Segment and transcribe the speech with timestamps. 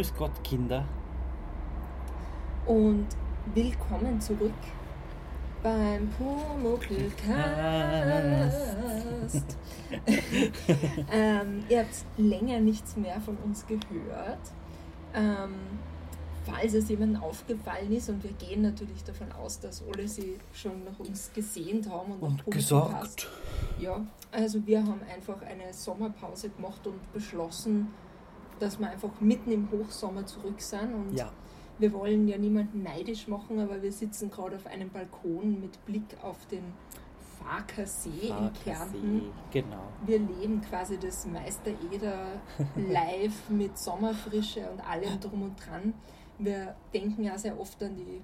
[0.00, 0.82] Grüß Gott, Kinder.
[2.64, 3.06] Und
[3.52, 4.54] willkommen zurück
[5.62, 7.18] beim Pumuckl-Cast.
[11.12, 14.40] ähm, ihr habt länger nichts mehr von uns gehört.
[15.12, 15.50] Ähm,
[16.46, 20.82] falls es jemandem aufgefallen ist, und wir gehen natürlich davon aus, dass alle sie schon
[20.82, 23.28] nach uns gesehnt haben und, Und gesagt.
[23.78, 24.00] Ja,
[24.32, 27.88] also wir haben einfach eine Sommerpause gemacht und beschlossen,
[28.60, 30.94] dass wir einfach mitten im Hochsommer zurück sind.
[30.94, 31.30] Und Ja,
[31.78, 36.16] wir wollen ja niemanden neidisch machen, aber wir sitzen gerade auf einem Balkon mit Blick
[36.22, 36.62] auf den
[37.38, 39.22] Farker See in Farkasee, Kärnten.
[39.50, 39.82] Genau.
[40.04, 42.26] Wir leben quasi das Meister Eder
[42.76, 45.94] live mit Sommerfrische und allem drum und dran.
[46.38, 48.20] Wir denken ja sehr oft an die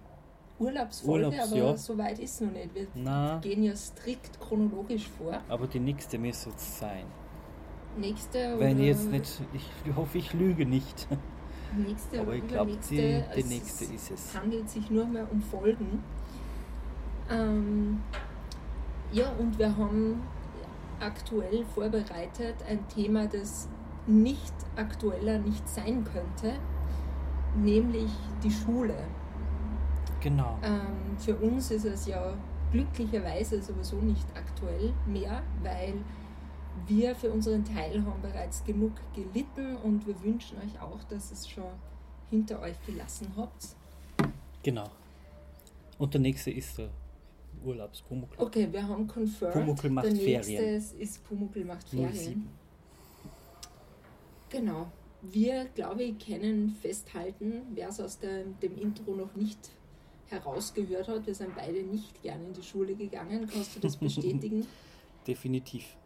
[0.59, 1.77] Urlaubsfolge, Urlaubs, aber ja.
[1.77, 2.75] so weit ist noch nicht.
[2.75, 5.41] Wir Na, gehen ja strikt chronologisch vor.
[5.49, 7.05] aber die nächste müsste es sein.
[7.97, 11.09] Nächste Wenn jetzt nicht, ich hoffe, ich lüge nicht.
[11.77, 14.35] nächste Aber ich glaube, die, die es nächste ist es.
[14.39, 16.03] handelt sich nur mehr um Folgen.
[17.31, 18.01] Ähm,
[19.13, 20.23] ja, und wir haben
[21.01, 23.69] aktuell vorbereitet ein Thema, das
[24.07, 26.59] nicht aktueller nicht sein könnte,
[27.57, 28.11] nämlich
[28.43, 28.95] die Schule.
[30.21, 30.59] Genau.
[30.63, 32.35] Ähm, für uns ist es ja
[32.73, 35.95] glücklicherweise sowieso nicht aktuell mehr, weil
[36.87, 41.49] wir für unseren Teil haben bereits genug gelitten und wir wünschen euch auch, dass es
[41.49, 41.65] schon
[42.31, 43.77] hinter euch gelassen habt.
[44.63, 44.89] Genau.
[45.99, 46.91] Und der nächste ist der
[47.65, 48.41] Urlaubspumuckl.
[48.43, 49.55] Okay, wir haben confirmed.
[49.55, 50.85] Pumuckl macht der nächste Ferien.
[50.99, 52.13] ist Pumuckl macht Ferien.
[52.13, 52.49] 07.
[54.51, 54.91] Genau.
[55.23, 59.71] Wir, glaube ich, können festhalten, wer es aus dem, dem Intro noch nicht
[60.29, 63.49] herausgehört hat, wir sind beide nicht gerne in die Schule gegangen.
[63.53, 64.67] Kannst du das bestätigen?
[65.27, 65.97] Definitiv.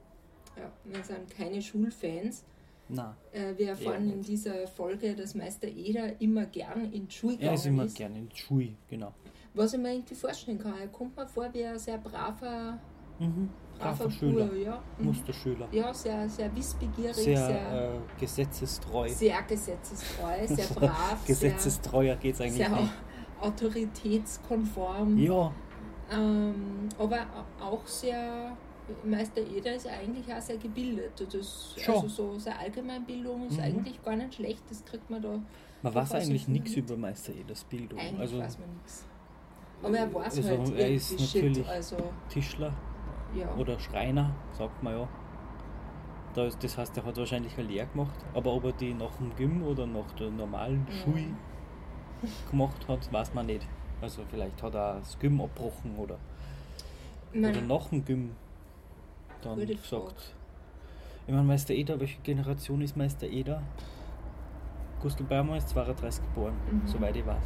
[0.56, 2.44] Ja, wir sind keine Schulfans.
[2.88, 7.14] Na, Äh, wir erfahren Ja, in dieser Folge, dass Meister Eder immer gern in die
[7.14, 7.96] Schule er ist immer ist.
[7.96, 9.12] gerne in Schui, genau.
[9.54, 10.74] Was ich mir irgendwie vorstellen kann.
[10.80, 12.78] Er kommt mir vor wie ein sehr braver,
[13.20, 13.48] Mhm.
[13.78, 14.82] braver Braver Schüler, Bur, ja.
[14.98, 15.04] Mhm.
[15.06, 15.68] Musterschüler.
[15.70, 19.08] Ja, sehr, sehr wissbegierig, Sehr, sehr, äh, gesetzestreu.
[19.08, 22.92] sehr gesetzestreu, sehr brav, Gesetzestreuer geht es eigentlich sehr nicht.
[23.40, 25.18] autoritätskonform.
[25.18, 25.52] Ja,
[26.12, 27.18] Ähm, aber
[27.60, 28.56] auch sehr,
[29.04, 31.12] Meister Eder ist eigentlich auch sehr gebildet.
[31.32, 31.94] Das, Schon.
[31.96, 33.64] also so seine Allgemeinbildung ist Mhm.
[33.64, 35.38] eigentlich gar nicht schlecht, das kriegt man da.
[35.82, 37.98] man weiß eigentlich nicht nichts über Meister Eders Bildung.
[37.98, 39.06] Eigentlich also weiß man nichts.
[39.82, 41.96] Aber er weiß also halt er ist irgendwie Shit, natürlich- also
[42.28, 42.72] Tischler
[43.34, 43.54] ja.
[43.56, 45.08] oder Schreiner, sagt man ja.
[46.34, 49.62] Das heißt, er hat wahrscheinlich eine Lehre gemacht, aber ob er die nach dem Gym
[49.64, 50.96] oder nach der normalen Ja.
[50.96, 51.24] Schule
[52.50, 53.66] gemacht hat, weiß man nicht.
[54.00, 56.18] Also vielleicht hat er das Gym abgebrochen oder,
[57.34, 58.30] oder nach dem Gym
[59.42, 60.34] dann Gute gesagt.
[61.26, 63.62] Ich meine, Meister Eder, welche Generation ist Meister Eder?
[65.00, 66.86] Gustl Baumer ist 32 geboren, Mhm.
[66.86, 67.42] soweit ich weiß.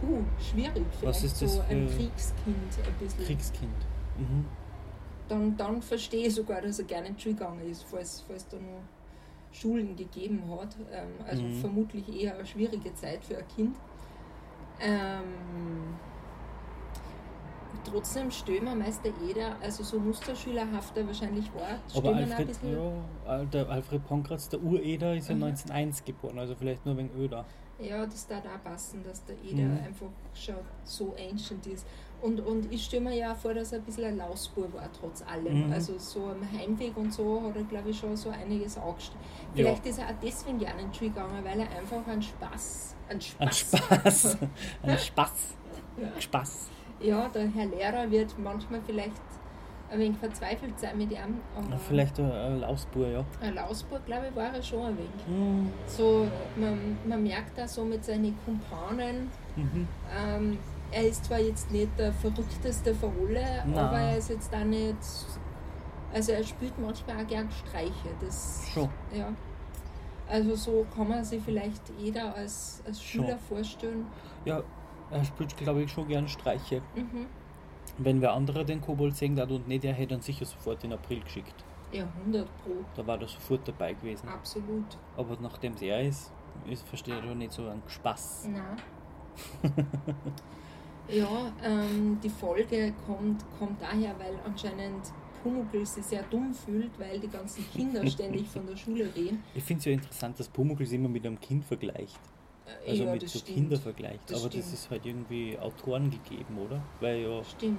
[0.00, 0.84] puh, schwierig.
[1.00, 3.24] Vielleicht ist das so ein für- Kriegskind ein bisschen.
[3.24, 3.86] Kriegskind.
[4.16, 4.44] Mhm.
[5.28, 8.46] Dann, dann verstehe ich sogar, dass er gerne in die Schule gegangen ist, falls, falls
[8.48, 8.82] da noch
[9.50, 10.76] Schulen gegeben hat.
[10.92, 11.54] Ähm, also Mhm.
[11.54, 13.76] vermutlich eher eine schwierige Zeit für ein Kind.
[14.80, 15.24] Ähm,
[17.84, 22.78] trotzdem stellen wir Meister Eder, also so musterschülerhafter wahrscheinlich war, Aber ihn ein Alfred, bisschen.
[23.26, 25.44] ja, der Alfred Pankratz, der Ureder, ist ja Mhm.
[25.44, 27.44] 1901 geboren, also vielleicht nur wegen Öder.
[27.80, 29.78] Ja, das darf auch passen, dass der Eder Mhm.
[29.86, 31.86] einfach schon so ancient ist.
[32.20, 35.22] Und, und ich stelle mir ja vor, dass er ein bisschen ein Lausbur war, trotz
[35.22, 35.66] allem.
[35.68, 35.72] Mhm.
[35.72, 39.18] Also so am Heimweg und so hat er, glaube ich, schon so einiges angestellt.
[39.54, 39.66] Ja.
[39.66, 43.20] Vielleicht ist er auch deswegen in die Schule gegangen, weil er einfach einen Spaß, einen
[43.38, 44.36] Ein Spaß, Spaß.
[44.82, 45.30] Ein Spaß.
[46.00, 46.20] Ja.
[46.20, 46.70] Spaß.
[47.00, 49.12] Ja, der Herr Lehrer wird manchmal vielleicht
[49.90, 53.24] ein wenig verzweifelt sein mit ihm, aber Ja, Vielleicht ein, Lausbur, ja.
[53.40, 55.26] ein Lausbur, glaube ich, war er schon ein wenig.
[55.26, 55.72] Mhm.
[55.86, 59.88] So, man, man merkt da so mit seinen Kumpanen, Mhm.
[60.16, 60.58] Ähm,
[60.92, 63.76] er ist zwar jetzt nicht der verrückteste von alle, Nein.
[63.76, 64.96] aber er ist jetzt auch nicht.
[66.14, 68.08] Also er spielt manchmal auch gern Streiche.
[68.20, 68.88] Das, Schon.
[69.12, 69.32] Ja.
[70.28, 73.24] Also so kann man sich vielleicht jeder als, als Schon.
[73.24, 74.06] Schüler vorstellen.
[74.44, 74.62] Ja,
[75.10, 76.82] er spielt, glaube ich, schon gern Streiche.
[76.94, 77.26] Mhm.
[77.98, 80.92] Wenn wer andere den Kobold sehen hat und nicht, er hätte ihn sicher sofort in
[80.92, 81.64] April geschickt.
[81.92, 82.72] Ja, 100 Pro.
[82.94, 84.28] Da war er sofort dabei gewesen.
[84.28, 84.84] Absolut.
[85.16, 86.32] Aber nachdem es er ist,
[86.68, 88.48] ist versteht er nicht so einen Spaß.
[88.50, 89.86] Nein.
[91.08, 95.12] ja, ähm, die Folge kommt, kommt daher, weil anscheinend
[95.42, 99.42] Pumuckl sich sehr dumm fühlt, weil die ganzen Kinder ständig von der Schule reden.
[99.54, 102.18] Ich finde es ja interessant, dass Pumuckl sich immer mit einem Kind vergleicht.
[102.86, 103.56] Äh, Also ja, mit so stimmt.
[103.56, 104.20] Kinder vergleicht.
[104.30, 104.64] Das Aber stimmt.
[104.64, 106.80] das ist halt irgendwie Autoren gegeben, oder?
[107.00, 107.78] Weil ja, Stimmt.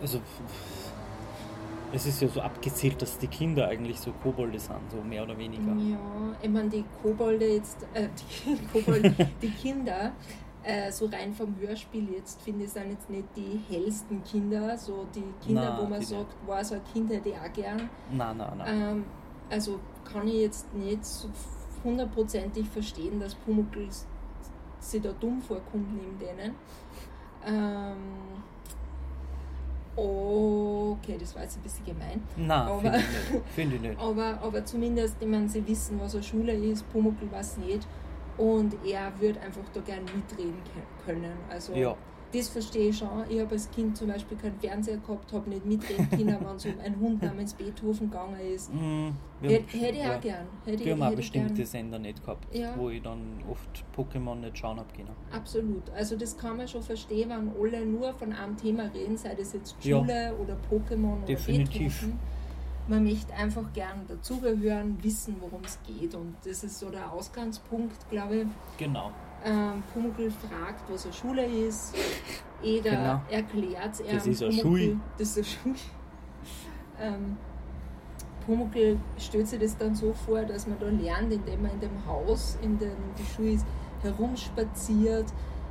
[0.00, 0.20] also
[1.92, 5.36] Es ist ja so abgezählt, dass die Kinder eigentlich so Kobolde sind, so mehr oder
[5.36, 5.72] weniger.
[5.72, 5.98] Ja,
[6.40, 8.08] ich meine, die Kobolde jetzt, äh,
[8.46, 10.12] die, Kobolde, die Kinder,
[10.62, 15.04] äh, so rein vom Hörspiel jetzt, finde ich, sind jetzt nicht die hellsten Kinder, so
[15.14, 17.90] die Kinder, Nein, wo man sagt, war so ein Kind hätte ich auch gern.
[18.12, 18.80] Nein, nein, nein.
[18.80, 19.04] Ähm,
[19.50, 21.28] also kann ich jetzt nicht so
[21.84, 23.88] hundertprozentig verstehen, dass Pumuckl
[24.78, 26.54] sich da dumm vorkommt neben denen.
[27.46, 27.96] Ähm,
[29.96, 32.22] okay, das war jetzt ein bisschen gemein.
[32.36, 33.44] nein, aber- finde ich nicht.
[33.54, 34.00] Finde ich nicht.
[34.00, 37.86] Aber, aber zumindest, ich meine, sie wissen, was eine Schule ist, Pumuckl weiß nicht.
[38.38, 40.54] Und er wird einfach da gern mitreden
[41.04, 41.32] können.
[41.50, 41.94] Also Ja,
[42.32, 43.08] das verstehe ich schon.
[43.28, 46.66] Ich habe als Kind zum Beispiel keinen Fernseher gehabt, habe nicht mitreden können, wenn es
[46.66, 48.72] um ein Hund namens Beethoven gegangen ist.
[48.72, 49.08] mm,
[49.42, 50.16] Hätte hätte ich ja.
[50.16, 50.46] auch gern.
[50.64, 51.66] Hätte, Wir haben auch bestimmte gern.
[51.66, 52.74] Sender nicht gehabt, Ja.
[52.76, 55.10] wo ich dann oft Pokémon nicht schauen habe können.
[55.32, 55.90] Absolut.
[55.90, 59.52] Also das kann man schon verstehen, wenn alle nur von einem Thema reden, sei das
[59.52, 59.98] jetzt Ja.
[59.98, 62.00] Schule oder Pokémon oder Definitiv.
[62.00, 62.18] Beethoven.
[62.88, 66.14] Man möchte einfach gern dazugehören, wissen, worum es geht.
[66.14, 68.46] Und das ist so der Ausgangspunkt, glaube ich.
[68.78, 69.10] Genau.
[69.44, 71.94] Ähm, Pumuckl fragt, was eine Schule ist.
[72.62, 73.20] Eder Genau.
[73.30, 75.00] erklärt er Das ist eine Schule.
[75.16, 75.74] Das ist eine Schule.
[77.00, 77.36] Ähm,
[78.44, 82.06] Pumuckl stellt sich das dann so vor, dass man da lernt, indem man in dem
[82.06, 83.66] Haus, in dem die Schule ist,
[84.02, 85.26] herumspaziert.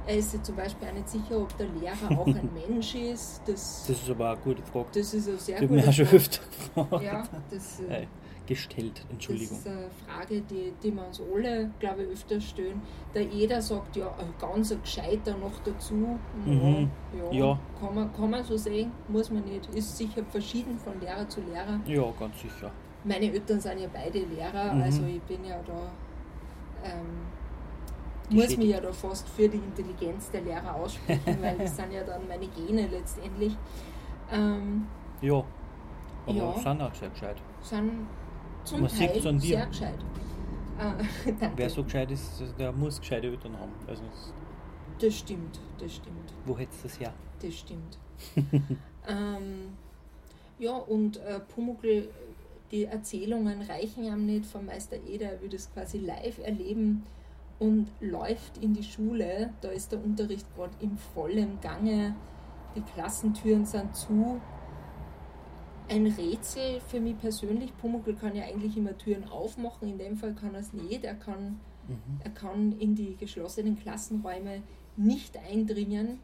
[0.08, 3.42] Er ist sich zum Beispiel auch nicht sicher, ob der Lehrer auch ein Mensch ist.
[3.46, 4.88] Das, Das ist aber eine gute Frage.
[4.94, 6.18] das ist eine sehr Ich habe gute mir auch schon Frage.
[6.18, 6.42] öfter
[6.76, 7.04] gefragt.
[7.04, 8.08] Ja, das, äh, Äh,
[8.50, 9.58] gestellt, Entschuldigung.
[9.64, 12.82] das ist eine Frage, die, die wir uns alle, glaube ich, öfter stellen.
[13.14, 16.20] Da jeder sagt, ja, ein ganz ein Gescheiter noch dazu.
[16.46, 16.90] Mhm.
[17.18, 17.60] Ja, Ja.
[17.80, 19.66] Kann, man, kann man so sehen, muss man nicht.
[19.74, 21.80] Ist sicher verschieden von Lehrer zu Lehrer.
[21.86, 22.72] Ja, ganz sicher.
[23.06, 24.82] Meine Eltern sind ja beide Lehrer, Mhm.
[24.82, 25.92] also ich bin ja da,
[26.84, 27.06] ähm,
[28.32, 32.04] muss mich ja da fast für die Intelligenz der Lehrer aussprechen, weil das sind ja
[32.04, 33.56] dann meine Gene letztendlich.
[34.32, 34.86] Ähm,
[35.22, 35.44] Ja.
[36.28, 36.54] Aber Ja.
[36.60, 37.38] sind auch sehr gescheit.
[37.62, 38.08] sind
[38.64, 40.00] zum Man Teil sehr gescheit.
[40.80, 41.50] Äh.
[41.58, 43.74] Wer so gescheit ist, der muss gescheite Eltern haben.
[43.86, 44.02] Also,
[44.98, 47.14] Das stimmt, das stimmt, wo hättest du das her?
[47.42, 47.98] das stimmt.
[49.08, 49.74] ähm,
[50.58, 52.10] ja, und äh, Pumuckl,
[52.72, 57.04] die Erzählungen reichen ihm nicht vom Meister Eder, er will das quasi live erleben
[57.60, 59.54] und läuft in die Schule.
[59.62, 62.16] Da ist der Unterricht gerade im vollen Gange,
[62.76, 64.40] die Klassentüren sind zu.
[65.90, 70.34] Ein Rätsel für mich persönlich, Pumuckl kann ja eigentlich immer Türen aufmachen, in dem Fall
[70.34, 71.04] kann er es nicht.
[71.04, 71.96] Er kann Mhm.
[72.24, 74.62] er kann in die geschlossenen Klassenräume
[74.98, 76.20] nicht eindringen,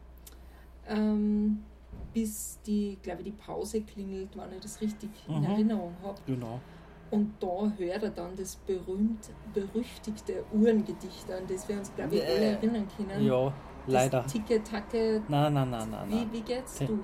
[0.88, 1.64] ähm,
[2.14, 5.44] bis die, glaube ich, die Pause klingelt, wenn ich das richtig in Mhm.
[5.44, 6.20] Erinnerung habe.
[6.26, 6.60] Genau.
[7.10, 12.22] Und da hört er dann das berühmt berüchtigte Uhrengedicht an, das wir uns, glaube ich,
[12.24, 12.46] alle Bäh.
[12.52, 13.24] erinnern können.
[13.24, 13.52] Ja,
[13.88, 14.26] leider.
[14.26, 16.08] Ticke, Tacke, Nein, nein, nein, nein.
[16.08, 16.28] wie, nein.
[16.32, 16.74] wie geht's?
[16.76, 16.98] Te- Du?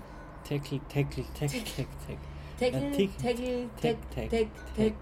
[0.45, 2.32] Tackle, tackle, tackle, tackle, tackle.
[2.71, 4.93] Tackle, Tackle, tack, Tack, tack, Tack, Tack.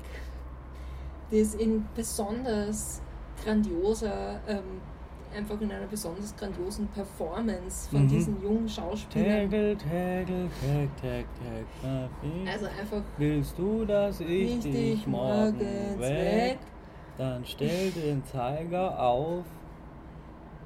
[1.31, 3.01] Das in besonders
[3.45, 4.81] grandioser, ähm,
[5.37, 8.09] einfach in einer besonders grandiosen Performance von Mhm.
[8.09, 9.49] diesen jungen Schauspielern.
[9.51, 11.27] Tackle, tackle, tack, tack,
[11.83, 12.53] tack.
[12.53, 16.59] Also einfach Willst du, dass ich dich morgen weg,
[17.17, 19.45] Dann stell den Zeiger auf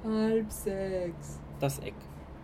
[0.03, 1.39] halb sechs.
[1.59, 1.93] das Eck.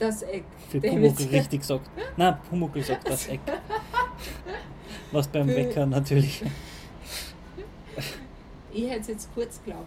[0.01, 0.43] Das Eck.
[0.69, 1.87] Für Pumuckl richtig sagt.
[2.17, 3.39] Nein, Pumuckl sagt das Eck.
[5.11, 6.43] Was beim Für- Wecker natürlich.
[8.73, 9.85] Ich hätte es jetzt kurz geglaubt.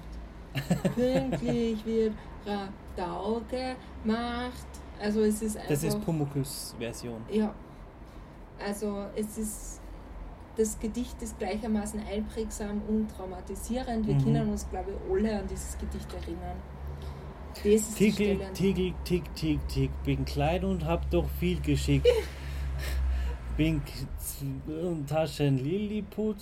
[0.94, 2.12] Pünktlich wird
[2.46, 4.66] Radau gemacht.
[5.02, 5.70] Also es ist einfach...
[5.70, 7.20] Das ist Pumuckls Version.
[7.30, 7.52] Ja,
[8.64, 9.80] also es ist,
[10.56, 14.06] das Gedicht ist gleichermaßen einprägsam und traumatisierend.
[14.06, 14.22] Wir Mhm.
[14.24, 16.56] können uns, glaube ich, alle an dieses Gedicht erinnern.
[17.54, 19.90] Tickel, tickel, tick, tick, tick.
[20.04, 22.02] Bin klein und hab doch viel Geschick.
[23.56, 23.80] Bin
[25.06, 26.36] Taschen Lilliput.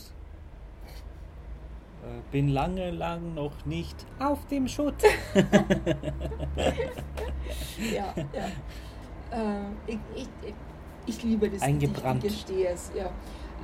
[2.02, 4.94] Äh, Bin lange, lang noch nicht auf dem Schutt.
[7.78, 8.46] Ja, ja.
[9.30, 10.54] Äh, ich, ich, ich,
[11.06, 12.22] ich liebe das Eingebrannt.
[12.22, 12.90] Gedicht, ich gestehe es.
[12.96, 13.10] Ja.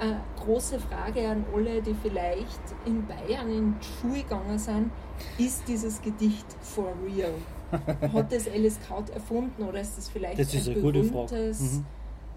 [0.01, 0.15] Äh,
[0.45, 4.91] große Frage an alle, die vielleicht in Bayern in die Schule gegangen sind.
[5.39, 7.35] Ist dieses Gedicht for real?
[8.13, 11.87] Hat das Alice Kaut erfunden oder ist das vielleicht Das ist ein eine berühmtes Mhm.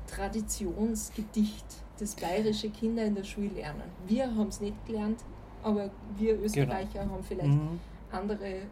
[0.07, 1.65] Traditionsgedicht,
[1.99, 3.83] das bayerische Kinder in der Schule lernen?
[4.07, 5.19] Wir haben es nicht gelernt,
[5.63, 7.79] aber wir Österreicher haben vielleicht Mhm.
[8.11, 8.63] andere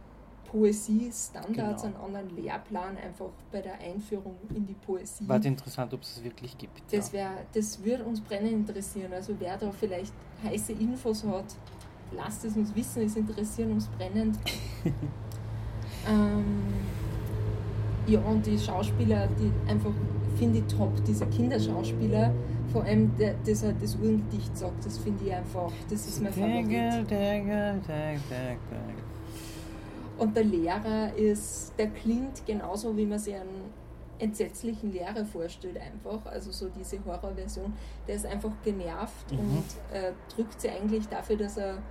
[0.51, 1.95] Poesie-Standards, Genau.
[1.97, 5.27] einen anderen Lehrplan einfach bei der Einführung in die Poesie.
[5.27, 6.81] War interessant, ob es es wirklich gibt.
[6.91, 9.13] Das, wär, das würde uns brennend interessieren.
[9.13, 10.13] Also wer da vielleicht
[10.43, 11.55] heiße Infos hat,
[12.15, 14.37] lasst es uns wissen, es interessiert uns brennend.
[16.07, 16.73] ähm,
[18.07, 19.91] ja, und die Schauspieler, die einfach,
[20.37, 22.33] finde ich top, diese Kinderschauspieler
[22.71, 27.07] Vor allem, der, das das Urengedicht sagt, das finde ich einfach, das ist mein Favorit.
[30.19, 33.71] Und der Lehrer ist, der klingt genauso, wie man sich einen
[34.19, 36.25] entsetzlichen Lehrer vorstellt, einfach.
[36.25, 37.73] Also so diese Horrorversion.
[38.07, 39.39] Der ist einfach genervt Mhm.
[39.39, 41.81] und äh, drückt sich eigentlich dafür, dass er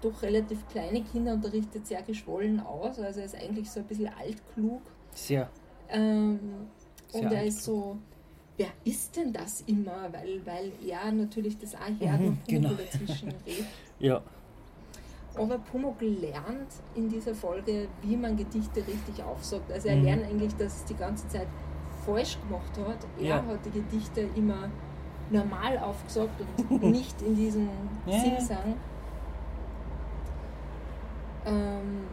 [0.00, 2.98] doch relativ kleine Kinder unterrichtet, sehr geschwollen aus.
[2.98, 4.80] Also er ist eigentlich so ein bisschen altklug.
[5.14, 5.48] Sehr.
[5.90, 6.40] Ähm,
[7.08, 7.98] Sehr und er ist so,
[8.56, 10.10] wer ist denn das immer?
[10.12, 12.70] Weil, weil er natürlich das auch hört Mhm, genau.
[12.70, 13.66] dazwischen redet.
[13.98, 14.22] Ja.
[15.36, 19.72] Aber Pumuckl lernt in dieser Folge, wie man Gedichte richtig aufsagt.
[19.72, 20.04] Also er Mhm.
[20.04, 21.46] lernt eigentlich, dass es die ganze Zeit
[22.04, 22.98] falsch gemacht hat.
[23.18, 23.36] Er Ja.
[23.36, 24.68] hat die Gedichte immer
[25.30, 27.68] normal aufgesagt und nicht in diesem
[28.06, 28.18] Ja.
[28.18, 28.74] Singsang.
[31.46, 32.04] Ähm,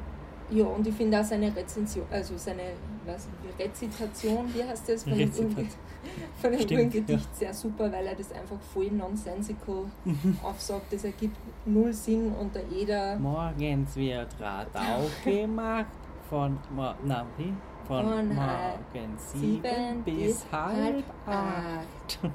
[0.52, 2.74] ja, und ich finde auch seine Rezension, also seine
[3.06, 3.28] was,
[3.58, 8.32] Rezitation, wie heißt das, von dem, von dem Stimmt, Urgedicht sehr super, weil er das
[8.32, 10.38] einfach voll nonsensical Mhm.
[10.44, 10.92] aufsagt.
[10.94, 15.88] Das ergibt null Sinn und der Eder Morgens wird Rad aufgemacht
[16.30, 16.58] von,
[17.04, 17.54] na, wie?
[17.88, 22.20] von Von morgen sieben sieben bis halb acht.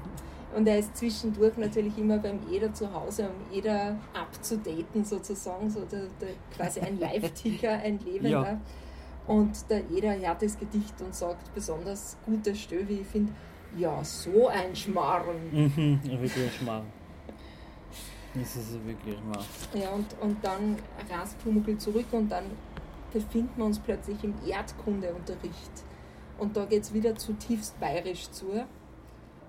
[0.55, 5.81] Und er ist zwischendurch natürlich immer beim Eder zu Hause, um Eder abzudaten sozusagen, so
[5.81, 8.29] der, der, quasi ein Live-Ticker, ein Lebender.
[8.29, 8.61] Ja.
[9.27, 13.33] Und der Eder hört das Gedicht und sagt besonders gute Stöwe, ich finde,
[13.77, 15.35] ja, so ein Schmarrn.
[15.51, 16.85] Mhm, wirklich ein Schmarrn.
[18.33, 19.45] Das ist wirklich ein Schmarrn.
[19.73, 20.77] Ja, und, und dann
[21.11, 22.45] rast Pumuckl zurück und dann
[23.11, 25.83] befinden wir uns plötzlich im Erdkundeunterricht.
[26.37, 28.65] Und da geht es wieder zutiefst bayerisch zu,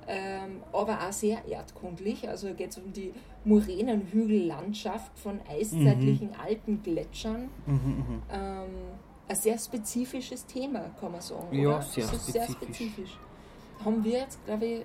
[0.09, 2.29] ähm, aber auch sehr erdkundlich.
[2.29, 3.13] Also geht es um die
[3.45, 7.49] Moränenhügellandschaft von eiszeitlichen Alpengletschern.
[7.67, 8.23] Mhm, mhm.
[8.33, 8.69] Ähm,
[9.29, 11.53] ein sehr spezifisches Thema, kann man sagen.
[11.53, 11.83] Ja, oder?
[11.83, 12.79] sehr ist sehr spezifisch.
[12.79, 13.19] spezifisch.
[13.85, 14.85] Haben wir jetzt, glaube ich,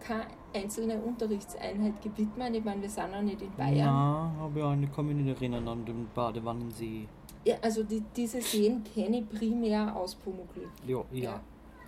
[0.00, 2.54] keine einzelne Unterrichtseinheit gewidmet.
[2.54, 3.76] Ich meine, wir sind auch nicht in Bayern.
[3.76, 7.06] Ja, aber ja, ich kann mich nicht erinnern an den Badewannensee.
[7.44, 10.68] Ja, also die, diese Seen kenne ich primär aus Pumuckl.
[10.86, 11.22] Ja, ja.
[11.22, 11.40] Ja.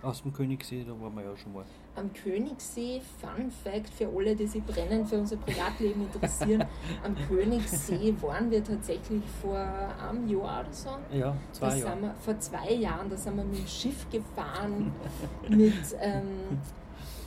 [0.03, 1.63] Aus dem Königssee, da waren wir ja schon mal.
[1.95, 6.65] Am Königssee, Fun Fact für alle, die sich brennend für unser Privatleben interessieren,
[7.03, 10.89] am Königssee waren wir tatsächlich vor einem Jahr oder so.
[11.13, 12.01] Ja, zwei Jahre.
[12.01, 14.91] wir, vor zwei Jahren, da sind wir mit dem Schiff gefahren,
[15.47, 16.59] mit, ähm,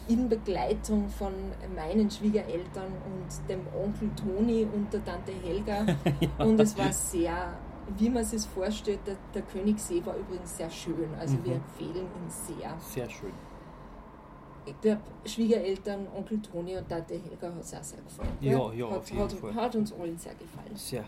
[0.09, 1.33] in Begleitung von
[1.75, 5.85] meinen Schwiegereltern und dem Onkel Toni und der Tante Helga.
[6.38, 7.54] Und es war sehr,
[7.99, 11.09] wie man sich vorstellt, der, der Königssee war übrigens sehr schön.
[11.19, 11.62] Also wir Mhm.
[11.62, 12.75] empfehlen ihn sehr.
[12.81, 13.33] Sehr schön.
[14.64, 18.31] Ich glaube, Schwiegereltern, Onkel Toni und Tante Helga hat es auch sehr gefallen.
[18.40, 18.78] Ja, gell?
[18.81, 19.55] ja, hat, auf jeden hat, Fall.
[19.55, 20.75] hat uns allen sehr gefallen.
[20.75, 21.05] Sehr.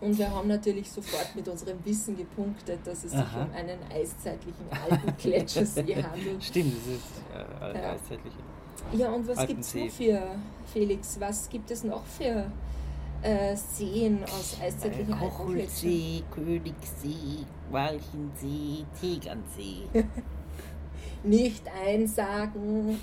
[0.00, 3.44] Und wir haben natürlich sofort mit unserem Wissen gepunktet, dass es sich Aha.
[3.44, 6.42] um einen eiszeitlichen alten Gletschersee handelt.
[6.42, 7.04] Stimmt, das ist
[7.76, 7.92] äh, Ja.
[7.92, 8.32] eiszeitlich.
[8.92, 10.22] Ja, und was gibt es noch für,
[10.72, 12.46] Felix, was gibt es noch für
[13.24, 15.46] äh, Seen aus eiszeitlichen Alpengletschern?
[15.46, 19.88] Kochelsee, Königssee, Walchensee, Tegernsee.
[21.22, 22.98] Nicht einsagen.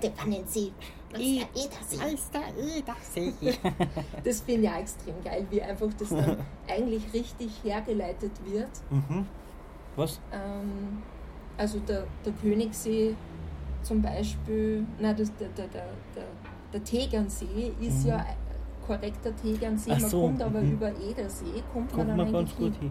[0.00, 0.72] Badewannensee.
[1.14, 2.00] Eh, Edersee.
[2.02, 3.58] Alster, Edersee.
[4.24, 6.36] Das finde ich auch extrem geil, wie einfach das dann
[6.68, 8.70] eigentlich richtig hergeleitet wird.
[8.90, 9.26] mhm.
[9.96, 10.20] Was?
[10.32, 11.02] Ähm,
[11.58, 13.14] also der, der Königssee
[13.82, 15.86] zum Beispiel, nein, das, der, der, der,
[16.16, 16.24] der,
[16.72, 18.08] der Tegernsee ist Mhm.
[18.08, 18.26] ja
[18.86, 20.72] korrekter Tegernsee, Ach man so, kommt aber mhm.
[20.72, 22.90] über Edersee, kommt, Kommt man man dann ganz gut hin.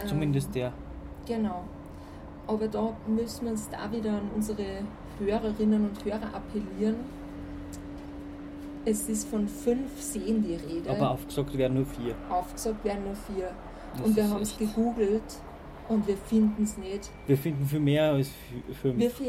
[0.00, 0.72] Ähm, Zumindest der.
[1.26, 1.64] Genau.
[2.46, 4.64] Aber da müssen wir uns da wieder an unsere
[5.18, 6.96] Hörerinnen und Hörer appellieren.
[8.84, 10.90] Es ist von fünf Seen die Rede.
[10.90, 12.14] Aber aufgesagt werden nur vier.
[12.28, 13.50] Aufgesagt werden nur vier.
[13.96, 15.22] Das und wir haben es gegoogelt
[15.88, 17.10] und wir finden es nicht.
[17.26, 18.98] Wir finden viel mehr als fü- fünf.
[18.98, 19.26] Wie viel,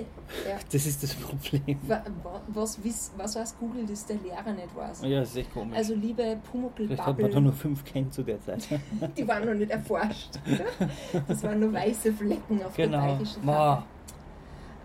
[0.48, 1.78] ja, Das ist das Problem.
[1.88, 5.02] wa- wa- was, wiss- was weiß Google, das der Lehrer nicht weiß?
[5.04, 5.76] Ja, das ist echt komisch.
[5.78, 6.38] Also liebe
[6.76, 8.68] Vielleicht hat man da nur fünf kennt zu der Zeit.
[9.18, 10.40] die waren noch nicht erforscht.
[11.28, 13.00] Das waren nur weiße Flecken auf der genau.
[13.00, 13.84] bayerischen Karte.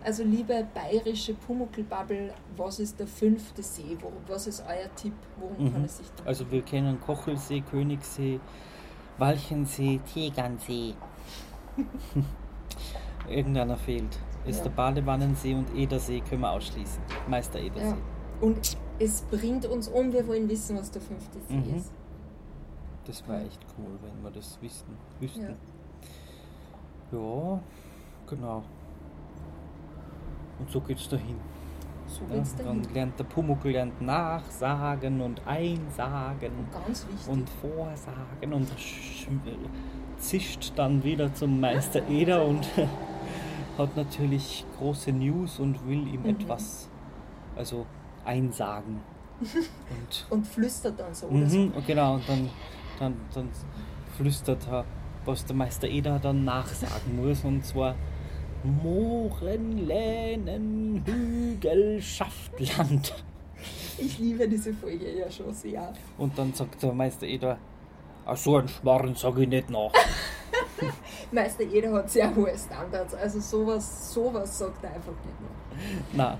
[0.01, 3.97] Also liebe bayerische Pumuckl-Bubble, was ist der fünfte See?
[4.29, 5.11] Was ist euer Tipp?
[5.37, 5.73] Worum Mhm.
[5.73, 6.25] kann es sich tun?
[6.25, 8.39] Also wir kennen Kochelsee, Königssee,
[9.17, 10.93] Walchensee, Tegernsee.
[13.29, 14.19] Irgendeiner fehlt.
[14.45, 14.63] Ist Ja.
[14.63, 17.01] der Badewannensee und Edersee können wir ausschließen.
[17.27, 17.89] Meister Edersee.
[17.89, 17.97] Ja.
[18.41, 21.75] Und es bringt uns um, wir wollen wissen, was der fünfte See Mhm.
[21.75, 21.91] ist.
[23.05, 24.87] Das wäre echt cool, wenn wir das wissen,
[25.19, 25.55] wüssten.
[27.11, 27.59] Ja.
[28.27, 28.63] genau.
[30.59, 31.35] Und so geht's dahin.
[32.09, 36.51] So geht's dann lernt der Pumuckl lernt nachsagen und einsagen
[37.27, 39.27] und vorsagen und sch-
[40.17, 42.67] zischt dann wieder zum Meister Eder und
[43.77, 46.29] hat natürlich große News und will ihm Mhm.
[46.29, 46.89] etwas
[47.55, 47.85] Also
[48.25, 49.01] einsagen.
[49.41, 51.27] Und, Und flüstert dann so.
[51.27, 51.57] Oder so.
[51.57, 52.49] mhm, genau, und dann,
[52.99, 53.49] dann, dann
[54.17, 54.83] flüstert er,
[55.25, 57.95] was der Meister Eder dann nachsagen muss, und zwar
[58.63, 63.23] Mooren, Lähnen, Hügel, schafft Land.
[63.97, 65.93] Ich liebe diese Folge ja schon sehr.
[66.17, 67.57] Und dann sagt der Meister Eder,
[68.25, 69.91] ach so ein Schmarrn sag ich nicht nach.
[71.31, 76.01] Meister Eder hat sehr hohe Standards, also sowas, sowas sagt er einfach nicht mehr.
[76.13, 76.37] Na,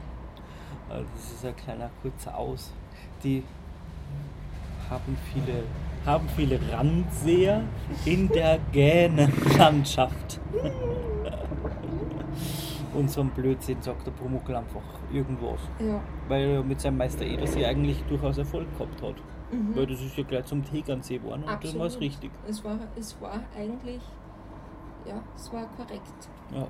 [0.90, 2.72] also das ist ein kleiner kurzer Aus.
[3.24, 3.44] Die
[4.90, 5.64] haben viele,
[6.06, 7.64] haben viele Randseher
[8.06, 10.40] in der Gänenlandschaft.
[13.00, 15.62] Und so ein Blödsinn sagt der Pumuckl einfach irgendwas.
[15.79, 16.01] Ja.
[16.27, 19.15] Weil er mit seinem Meister Eder sie eigentlich durchaus Erfolg gehabt hat.
[19.53, 19.74] Mhm.
[19.74, 22.29] Weil das ist ja gleich zum Tegernsee geworden und dann war es richtig.
[22.48, 24.01] Es war, es war eigentlich,
[25.08, 26.29] ja, es war korrekt.
[26.53, 26.68] Ja.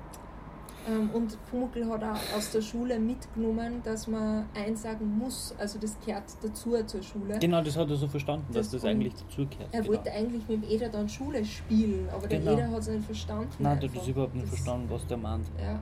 [0.88, 5.52] Ähm, und Pumuckl hat auch aus der Schule mitgenommen, dass man einsagen muss.
[5.58, 7.38] Also das gehört dazu zur Schule.
[7.40, 9.68] Genau, das hat er so verstanden, dass Das das, und eigentlich dazugehört.
[9.72, 9.94] Er genau.
[9.94, 12.52] wollte eigentlich mit dem Eder dann Schule spielen, aber der Genau.
[12.52, 13.48] Eder hat es nicht verstanden.
[13.58, 15.46] Nein, der hat das überhaupt nicht Das- verstanden, was der meint.
[15.60, 15.80] Ja.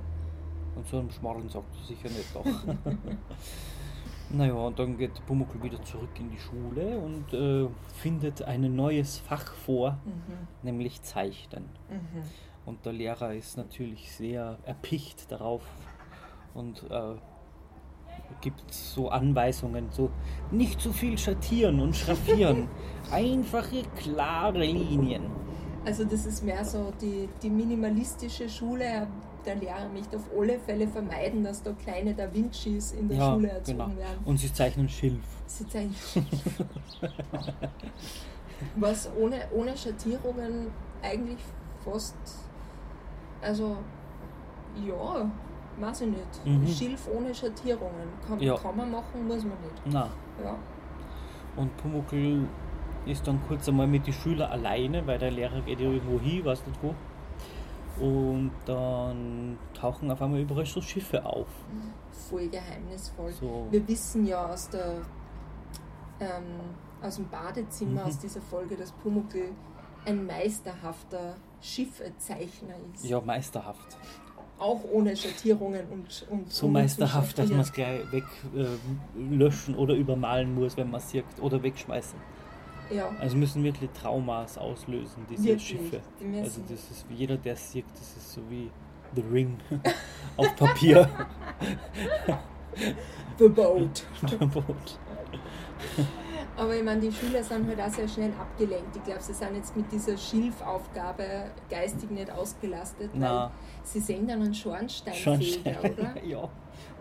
[0.78, 2.44] Und so einem Schmarrn sagt er sicher nicht doch.
[4.30, 9.18] naja, und dann geht Pumuckl wieder zurück in die Schule und äh, findet ein neues
[9.18, 10.46] Fach vor, Mhm.
[10.62, 11.64] nämlich Zeichnen.
[11.90, 12.22] Mhm.
[12.64, 15.62] Und der Lehrer ist natürlich sehr erpicht darauf
[16.54, 17.14] und äh,
[18.40, 20.10] gibt so Anweisungen, so
[20.52, 22.68] nicht zu viel schattieren und schraffieren,
[23.10, 25.24] einfache, klare Linien.
[25.84, 29.08] Also das ist mehr so die, die minimalistische Schule.
[29.48, 33.32] Der Lehrer möchte auf alle Fälle vermeiden, dass da kleine Da Vincis in der Ja,
[33.32, 33.96] Schule erzogen genau.
[33.96, 34.18] werden.
[34.26, 35.24] Und sie zeichnen Schilf.
[35.46, 35.94] Sie zeigen
[38.76, 40.66] Was ohne, ohne Schattierungen
[41.02, 41.38] eigentlich
[41.84, 42.16] fast,
[43.40, 43.76] also
[44.86, 45.30] ja,
[45.80, 46.44] weiß ich nicht.
[46.44, 46.66] Mhm.
[46.66, 48.56] Schilf ohne Schattierungen kann, Ja.
[48.56, 49.82] kann man machen, muss man nicht.
[49.86, 50.10] Na,
[50.42, 50.56] Ja.
[51.56, 52.46] Und Pumuckl
[53.06, 56.44] ist dann kurz einmal mit den Schülern alleine, weil der Lehrer geht ja irgendwo hin,
[56.44, 56.94] weiß nicht wo.
[58.00, 61.48] Und dann tauchen auf einmal überall so Schiffe auf.
[62.12, 63.32] Voll geheimnisvoll.
[63.32, 65.02] So, Wir wissen ja aus der
[66.20, 66.60] ähm,
[67.02, 68.08] aus dem Badezimmer, Mhm.
[68.08, 69.50] aus dieser Folge, dass Pumuckl
[70.04, 73.04] ein meisterhafter Schiffezeichner ist.
[73.04, 73.96] ja, meisterhaft.
[74.58, 80.76] Auch ohne Schattierungen und, und So meisterhaft, dass man es gleich weglöschen oder übermalen muss,
[80.76, 82.18] wenn man es sieht, oder wegschmeißen.
[82.90, 86.00] Ja, Also müssen wirklich Traumas auslösen, diese Wirklich, Schiffe.
[86.20, 88.70] die Also das ist, jeder, der es sieht, das ist so wie
[89.14, 89.56] The Ring
[90.36, 91.08] auf Papier.
[93.38, 94.04] the boat.
[94.30, 94.98] Der Boot.
[96.58, 98.96] Aber ich meine, die Schüler sind halt auch sehr schnell abgelenkt.
[98.96, 101.24] Ich glaube, sie sind jetzt mit dieser Schilfaufgabe
[101.70, 103.44] geistig nicht ausgelastet, Na.
[103.44, 103.50] weil
[103.84, 105.78] sie sehen dann einen Schornsteinfeger, Schornstein.
[105.92, 106.22] oder?
[106.26, 106.48] ja.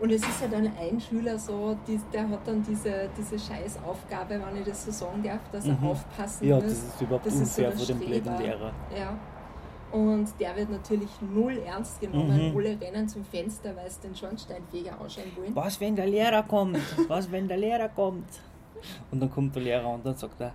[0.00, 4.40] Und es ist ja dann ein Schüler so, die, der hat dann diese, diese Scheißaufgabe,
[4.40, 5.88] wenn ich das so sagen darf, dass er Mhm.
[5.88, 6.64] aufpassen ja, muss.
[6.64, 8.38] das ist überhaupt Das ist so unfair für den blöden.
[8.38, 8.72] Lehrer.
[8.96, 9.18] Ja.
[9.90, 12.50] Und der wird natürlich null ernst genommen.
[12.52, 12.56] Mhm.
[12.56, 15.56] Alle rennen zum Fenster, weil sie den Schornsteinfeger anschauen wollen.
[15.56, 16.78] Was, wenn der Lehrer kommt?
[17.08, 18.28] Was, wenn der Lehrer kommt?
[19.10, 20.54] Und dann kommt der Lehrer und dann sagt er,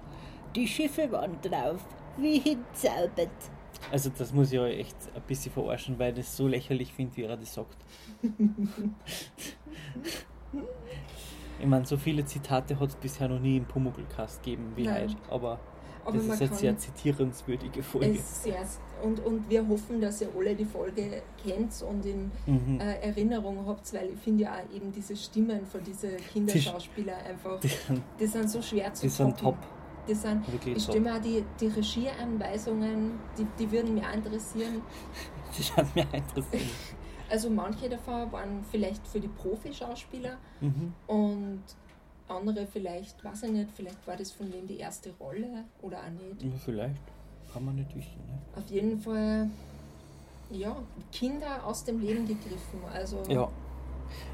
[0.56, 1.84] die Schiffe waren drauf,
[2.18, 3.30] wie hinzaubert.
[3.92, 7.18] Also das muss ich euch echt ein bisschen verarschen, weil ich das so lächerlich finde,
[7.18, 7.78] wie er das sagt.
[11.60, 15.10] ich meine, so viele Zitate hat es bisher noch nie im Pumuckl-Cast gegeben wie Nein.
[15.10, 15.60] heute, aber,
[16.06, 18.20] Aber das ist eine sehr zitierenswürdige Folge.
[18.20, 18.66] sehr,
[19.02, 22.80] und, und wir hoffen, dass ihr alle die Folge kennt und in Mhm.
[22.80, 27.60] äh, Erinnerung habt, weil ich finde ja auch eben diese Stimmen von diesen Kinderschauspieler einfach,
[27.60, 29.58] Die, sind- die sind so schwer zu die sind top,
[30.08, 34.82] Die sind, wirklich ich stimme auch die, die Regieanweisungen, die, die würden mich auch interessieren.
[35.58, 36.63] Das hat mich auch interessiert.
[37.30, 40.94] Also manche davon waren vielleicht für die Profischauspieler Mhm.
[41.08, 41.63] und
[42.30, 46.10] andere vielleicht, weiß ich nicht, vielleicht war das von wem die erste Rolle oder auch
[46.10, 46.42] nicht.
[46.44, 47.02] Ja, vielleicht.
[47.52, 48.18] Kann man nicht wissen.
[48.28, 48.40] Ne?
[48.56, 49.50] Auf jeden Fall,
[50.52, 50.76] ja,
[51.12, 52.80] Kinder aus dem Leben gegriffen.
[52.92, 53.50] Also Ja.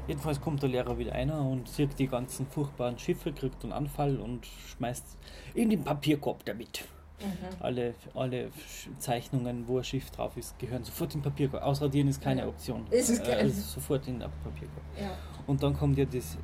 [0.06, 4.18] Jedenfalls kommt der Lehrer wieder einer und sieht die ganzen furchtbaren Schiffe, kriegt einen Anfall
[4.18, 5.16] und schmeißt
[5.54, 6.84] in den Papierkorb damit.
[7.20, 7.62] Mhm.
[7.62, 8.50] Alle, alle
[8.98, 11.62] Zeichnungen, wo ein Schiff drauf ist, gehören sofort in den Papierkorb.
[11.62, 12.48] Ausradieren ist keine Ja.
[12.48, 12.86] Option.
[12.90, 13.38] Es ist Äh, geil.
[13.40, 14.82] also sofort in den Papierkorb.
[15.00, 15.10] Ja.
[15.46, 16.36] Und dann kommt ja das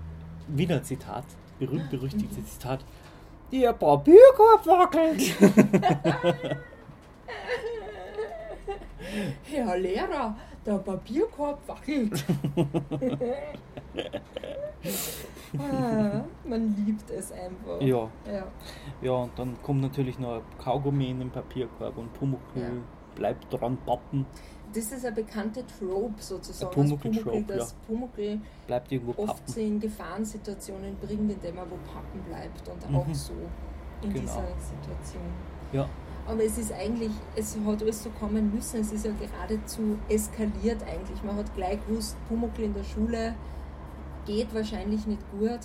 [0.49, 1.25] Wiener Zitat,
[1.59, 2.47] berühmt-berüchtigte Mhm.
[2.47, 2.85] Zitat.
[3.53, 5.21] Der Papierkorb wackelt.
[9.45, 12.25] Herr Lehrer, der Papierkorb wackelt.
[15.59, 17.81] ah, man liebt es einfach.
[17.81, 18.45] ja, Ja.
[19.03, 22.69] ja, und dann kommt natürlich noch Kaugummi in den Papierkorb und Pumuckl Ja.
[23.15, 24.27] bleibt dran pappen.
[24.77, 26.81] Das ist eine bekannte Trope sozusagen.
[26.81, 29.61] Ein dass Pumuckl-Trope, dass Pumuckl Bleibt irgendwo oft pappen.
[29.63, 33.15] in Gefahrensituationen bringt, indem er wo pappen bleibt und auch Mhm.
[33.15, 33.33] so
[34.03, 34.21] in Genau.
[34.23, 35.23] dieser Situation.
[35.73, 35.89] Ja,
[36.29, 40.83] Aber es ist eigentlich, es hat alles so kommen müssen, es ist ja geradezu eskaliert
[40.83, 41.23] eigentlich.
[41.23, 43.35] Man hat gleich gewusst, Pumuckl in der Schule
[44.27, 45.61] geht wahrscheinlich nicht gut.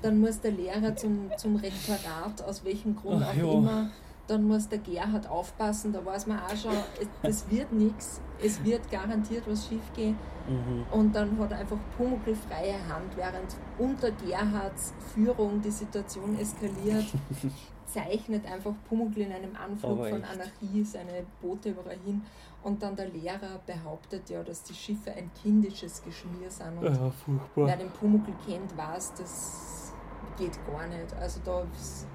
[0.00, 3.52] Dann muss der Lehrer zum, zum Rektorat, aus welchem Grund Ach auch ja.
[3.52, 3.90] immer.
[4.26, 8.20] Dann muss der Gerhard aufpassen, da weiß man auch schon, es- das wird nichts.
[8.42, 10.16] Es wird garantiert was schief gehen.
[10.48, 10.84] mhm.
[10.92, 17.04] Und dann hat einfach Pumuckl freie Hand, während unter Gerhards Führung die Situation eskaliert,
[17.86, 20.32] zeichnet einfach Pumuckl in einem Anflug Aber von echt.
[20.32, 22.22] Anarchie seine Boote überall hin.
[22.62, 26.78] Und dann der Lehrer behauptet ja, dass die Schiffe ein kindisches Geschmier sind.
[26.78, 27.66] Und ja, furchtbar.
[27.66, 29.92] wer den Pumuckl kennt, weiß, das
[30.38, 31.12] geht gar nicht.
[31.20, 32.06] Also da, ist-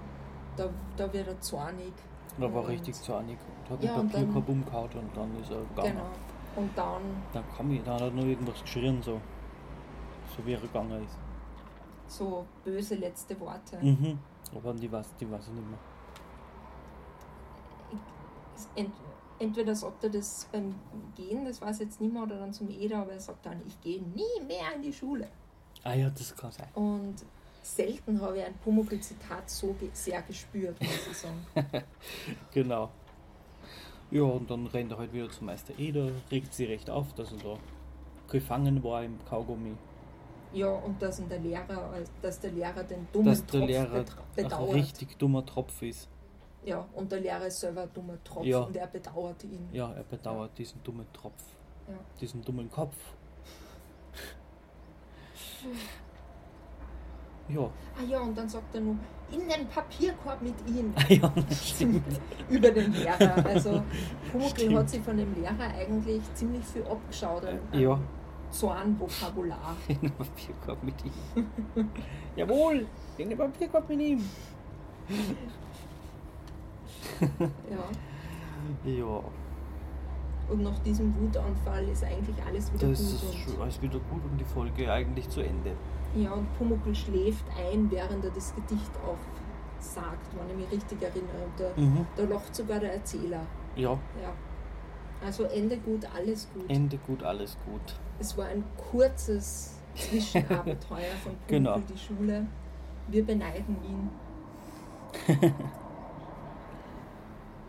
[0.58, 1.94] da, da wird er zornig.
[2.40, 3.38] Er war Und- richtig zornig.
[3.70, 5.94] Hat Ja, den und Papierkorb umgehauen und dann ist er gegangen.
[5.94, 6.06] Genau.
[6.56, 7.02] Und dann,
[7.34, 9.20] Dann kam ich, dann hat er noch irgendwas geschrien, so.
[10.36, 11.18] So wie er gegangen ist.
[12.08, 13.78] so böse letzte Worte.
[13.82, 14.20] Mhm.
[14.56, 15.80] Aber die weiß, die weiß ich nicht mehr.
[18.76, 18.92] Ent,
[19.40, 20.76] entweder sagt er das beim
[21.16, 23.62] Gehen, das weiß ich jetzt nicht mehr, oder dann zum Eder, aber er sagt dann,
[23.66, 25.28] ich gehe nie mehr in die Schule.
[25.84, 26.68] Ah ja, das kann sein.
[26.74, 27.16] Und
[27.66, 31.46] selten habe ich ein Pumuckl-Zitat so sehr gespürt, muss ich sagen.
[32.54, 32.90] Genau.
[34.12, 37.32] Ja, und dann rennt er halt wieder zum Meister Eder, regt sie recht auf, dass
[37.32, 37.58] er da
[38.32, 39.76] gefangen war im Kaugummi.
[40.54, 44.20] Ja, und dass, der Lehrer, dass der Lehrer den dummen Dass der Tropf Lehrer betra-
[44.20, 44.74] ein bedauert.
[44.76, 46.08] richtig dummer Tropf ist.
[46.64, 48.60] Ja, und der Lehrer ist selber ein dummer Tropf Ja.
[48.60, 49.68] und er bedauert ihn.
[49.74, 51.44] Ja, er bedauert diesen dummen Tropf.
[51.88, 51.96] Ja.
[52.22, 52.96] Diesen dummen Kopf.
[57.48, 57.62] Ja.
[57.62, 58.96] Ah ja, und dann sagt er nur,
[59.32, 60.94] in den Papierkorb mit ihm.
[60.96, 62.04] Ah ja, stimmt.
[62.50, 63.46] über den Lehrer.
[63.46, 63.84] Also
[64.50, 64.76] Stimmt.
[64.78, 68.00] hat sich von dem Lehrer eigentlich ziemlich viel abgeschaut an, an Ja.
[68.52, 69.76] Zornvokabular.
[69.88, 71.12] In den Papierkorb mit ihm.
[72.36, 72.86] Jawohl,
[73.18, 74.24] in den Papierkorb mit ihm.
[77.20, 78.90] Ja.
[78.92, 79.22] Ja,
[80.50, 83.08] Und nach diesem Wutanfall ist eigentlich alles wieder das gut.
[83.16, 85.72] ist und, schon alles wieder gut und die Folge eigentlich zu Ende.
[86.16, 91.44] Ja, und Pumuckl schläft ein, während er das Gedicht aufsagt, wenn ich mich richtig erinnere.
[91.46, 92.06] Und da, Mhm.
[92.16, 93.42] da lacht sogar der Erzähler.
[93.76, 94.32] Ja, Ja.
[95.26, 96.66] Also Ende gut, alles gut.
[96.70, 97.96] Ende gut, alles gut.
[98.20, 101.80] Es war ein kurzes Zwischenabenteuer von Pumuckl, Genau.
[101.80, 102.46] die Schule.
[103.08, 104.10] Wir beneiden ihn.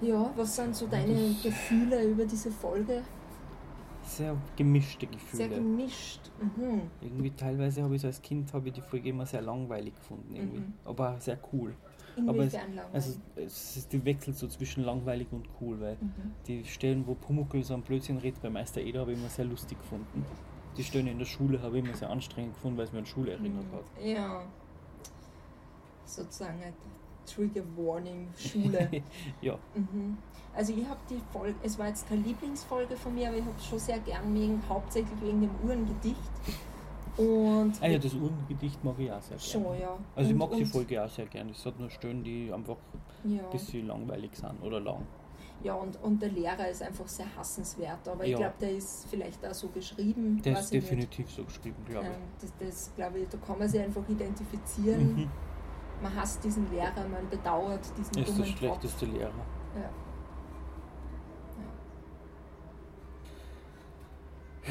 [0.03, 3.01] Ja, was sind so deine Gefühle über diese Folge?
[4.07, 5.63] Sehr gemischte Sehr Gefühle.
[5.63, 6.21] gemischt.
[6.41, 6.83] Mhm.
[7.01, 10.35] irgendwie teilweise habe ich so als Kind habe ich die Folge immer sehr langweilig gefunden
[10.35, 10.61] irgendwie.
[10.61, 10.75] Mhm.
[10.85, 11.75] Aber sehr cool.
[12.27, 12.57] Aber es,
[12.93, 16.33] also es ist die wechselt so zwischen langweilig und cool, weil mhm.
[16.47, 19.45] die Stellen, wo Pumuckl so ein Blödsinn redet bei Meister Eder, habe ich immer sehr
[19.45, 20.25] lustig gefunden.
[20.79, 23.07] Die Stellen in der Schule habe ich immer sehr anstrengend gefunden, weil es mir an
[23.07, 24.05] Schule erinnert hat.
[24.05, 24.45] Ja.
[26.05, 26.73] Sozusagen ein
[27.27, 28.89] Trigger Warning Schule.
[29.43, 30.17] ja, mhm.
[30.55, 33.55] Also ich habe die Folge, es war jetzt keine Lieblingsfolge von mir, aber ich habe
[33.59, 36.17] es schon sehr gern wegen, hauptsächlich wegen dem Uhrengedicht.
[37.19, 39.81] Und ah ja, das Urnengedicht mag ich auch sehr schon, gerne.
[39.81, 39.99] ja.
[40.15, 41.51] Also ich Und- mag die Folge auch sehr gerne.
[41.51, 42.77] Es hat nur Stellen, die einfach
[43.25, 43.43] Ja.
[43.43, 45.03] ein bisschen langweilig sind oder lang.
[45.63, 48.37] Ja, und, und der Lehrer ist einfach sehr hassenswert, aber ich Ja.
[48.39, 50.41] glaube, der ist vielleicht auch so geschrieben.
[50.43, 50.91] Der ist ich nicht.
[50.91, 55.01] definitiv so geschrieben, glaube Ähm, das, das glaube ich, da kann man sich einfach identifizieren.
[55.19, 55.25] ich.
[55.25, 55.31] Mhm.
[56.03, 58.59] Man hasst diesen Lehrer, man bedauert diesen Er ist Tropf.
[58.59, 59.31] schlechteste Lehrer.
[59.75, 59.91] Ja.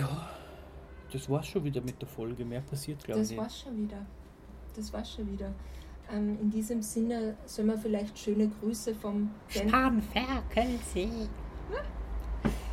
[0.01, 0.29] Ja,
[1.11, 2.43] das war's schon wieder mit der Folge.
[2.45, 3.29] Mehr passiert, glaube ich.
[3.29, 4.05] Das war's schon wieder.
[4.75, 5.53] Das war's schon wieder.
[6.11, 11.09] Ähm, in diesem Sinne sollen wir vielleicht schöne Grüße vom Spanferkelsee.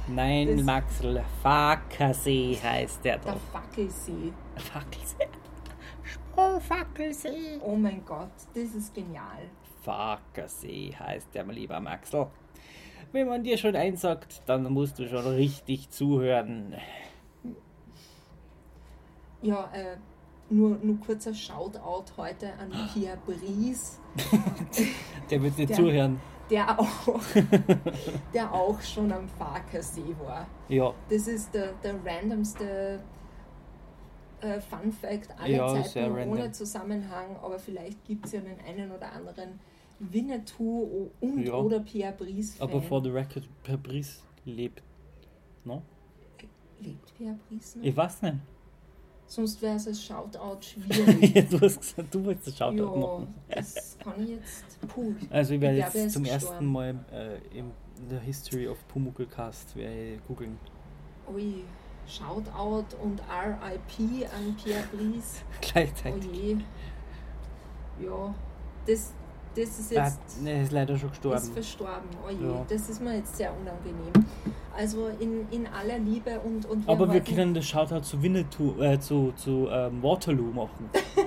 [0.09, 3.41] Nein, Das- Maxl, Fakersee heißt der der doch.
[3.53, 4.33] Fackelsee.
[6.35, 6.59] Fackelsee.
[6.61, 7.61] Sprungfackelsee.
[7.65, 9.49] Oh mein Gott, das ist genial.
[9.83, 12.27] Fakersee heißt der, mein lieber Maxl.
[13.13, 16.75] Wenn man dir schon einsagt, dann musst du schon richtig zuhören.
[19.43, 19.97] Ja, äh,
[20.49, 23.99] nur, nur kurzer Shoutout heute an Pierre Bries,
[25.31, 26.21] Der wird dir zuhören.
[26.51, 27.21] der auch,
[28.35, 30.47] der auch schon am Farkersee war.
[30.69, 33.01] Ja, Das ist der, der randomste
[34.43, 36.53] äh, Fun Fact aller Ja, Zeiten ohne random.
[36.53, 39.59] Zusammenhang, aber vielleicht gibt es ja den einen oder anderen
[39.99, 41.55] Winnetou und Ja.
[41.55, 42.45] oder Pierre Fan.
[42.59, 44.83] aber for the record, Per Bries lebt.
[45.65, 45.83] No?
[46.81, 47.85] Lebt Pierre Bries noch?
[47.85, 48.37] Ich weiß nicht.
[49.27, 51.49] Sonst wäre es als Shoutout schwierig.
[51.49, 53.35] du hast gesagt, du wolltest das Shoutout ja, machen.
[53.49, 54.65] das kann ich jetzt.
[54.89, 55.15] Puh.
[55.31, 56.53] Also ich werde glaube, er jetzt ist zum gestorben.
[56.53, 57.71] ersten Mal äh, in
[58.11, 59.75] der History of Pumuckl Cast
[60.27, 60.59] googeln.
[61.33, 61.63] ui,
[62.17, 65.43] Shoutout und RIP an Pierre Brice.
[65.61, 66.31] Gleichzeitig.
[66.31, 66.59] Oje.
[68.05, 68.35] Ja,
[68.87, 69.13] das,
[69.55, 71.37] das ist jetzt ne, er ist leider schon gestorben.
[71.39, 72.09] ist verstorben.
[72.27, 72.65] Oje, Ja.
[72.69, 74.13] das ist mir jetzt sehr unangenehm.
[74.77, 78.99] Also in, in aller Liebe und, und Aber wir können das Shoutout zu Winnetou, äh,
[78.99, 80.91] zu, zu ähm, Waterloo machen.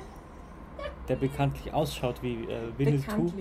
[1.07, 3.31] Der bekanntlich ausschaut wie äh, Winnetou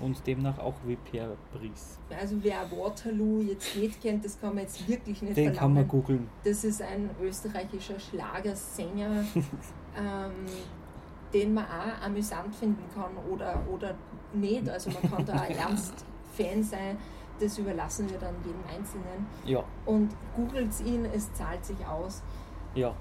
[0.00, 1.98] und demnach auch wie Pierre Brice.
[2.20, 5.86] Also wer Waterloo jetzt nicht kennt, das kann man jetzt wirklich nicht Den kann man
[5.86, 5.88] verlangen.
[5.88, 6.28] googeln.
[6.44, 9.24] Das ist ein österreichischer Schlagersänger,
[9.96, 10.32] ähm,
[11.32, 13.94] den man auch amüsant finden kann oder, oder
[14.34, 14.68] nicht.
[14.68, 16.04] Also man kann da auch ernst
[16.36, 16.98] Fan sein.
[17.40, 19.26] Das überlassen wir dann jedem Einzelnen.
[19.44, 22.22] Ja, Und googelt ihn, es zahlt sich aus.
[22.74, 22.94] ja.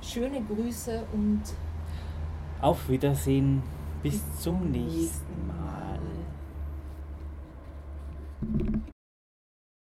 [0.00, 1.40] Schöne Grüße und
[2.60, 3.62] auf Wiedersehen,
[4.02, 6.00] bis, bis zum nächsten Mal.